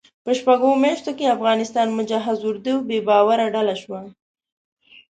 په 0.23 0.31
شپږو 0.37 0.67
اوو 0.71 0.81
میاشتو 0.83 1.11
کې 1.17 1.33
افغانستان 1.35 1.87
مجهز 1.99 2.39
اردو 2.47 2.75
بې 2.87 2.99
باوره 3.09 3.45
ډله 3.55 3.75
شوه. 3.81 4.01